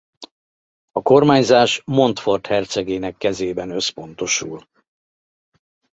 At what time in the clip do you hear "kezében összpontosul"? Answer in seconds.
3.17-4.67